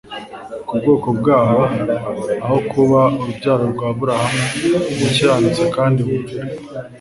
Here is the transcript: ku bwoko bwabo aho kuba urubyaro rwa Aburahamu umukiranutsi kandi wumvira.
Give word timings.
ku 0.67 0.73
bwoko 0.79 1.07
bwabo 1.19 1.61
aho 2.45 2.57
kuba 2.71 2.99
urubyaro 3.19 3.65
rwa 3.73 3.85
Aburahamu 3.91 4.43
umukiranutsi 4.93 5.63
kandi 5.75 5.99
wumvira. 6.07 6.45